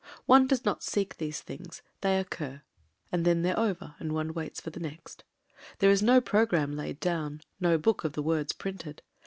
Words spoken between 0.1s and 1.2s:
One does not seek